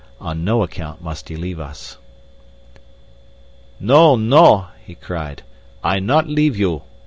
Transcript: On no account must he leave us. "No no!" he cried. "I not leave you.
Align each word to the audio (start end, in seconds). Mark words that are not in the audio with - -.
On 0.19 0.43
no 0.43 0.63
account 0.63 1.03
must 1.03 1.29
he 1.29 1.35
leave 1.35 1.59
us. 1.59 1.97
"No 3.79 4.15
no!" 4.15 4.69
he 4.83 4.95
cried. 4.95 5.43
"I 5.83 5.99
not 5.99 6.27
leave 6.27 6.57
you. 6.57 6.81